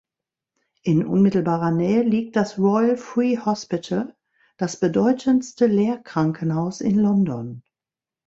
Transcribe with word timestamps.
In 0.81 1.05
unmittelbarer 1.05 1.69
Nähe 1.69 2.01
liegt 2.01 2.35
das 2.35 2.57
Royal 2.57 2.97
Free 2.97 3.37
Hospital, 3.37 4.15
das 4.57 4.79
bedeutendste 4.79 5.67
Lehrkrankenhaus 5.67 6.81
in 6.81 6.97
London. 6.97 7.61